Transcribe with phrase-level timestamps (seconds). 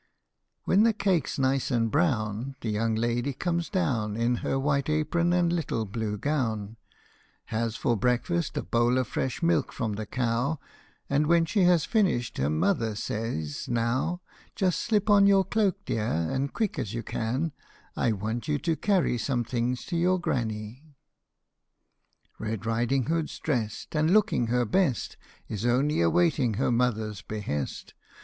[0.63, 4.89] When the cake's nice and brown The young lady comes down, In her little white
[4.89, 6.77] apron and little blue gown;
[7.53, 10.57] Has for breakfast a bowl of fresh milk from the cow,
[11.07, 14.21] And when she has finished, her mother says, "Now,
[14.55, 17.51] Just slip on your cloak, dear, as quick as you can;
[17.95, 20.83] I Want you to carry some things to your granny!
[22.39, 25.15] Red Riding Hood's drest, And, looking her best,
[25.47, 27.93] Is only awaiting her mother's behest.